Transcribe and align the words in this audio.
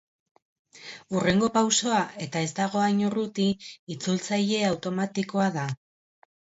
Hurrengo 1.15 1.49
pausoa, 1.59 1.99
eta 2.27 2.43
ez 2.47 2.49
dago 2.63 2.83
hain 2.87 3.05
urruti, 3.11 3.49
itzultzaile 3.99 4.67
automatikoa 4.75 5.51
da. 5.63 5.73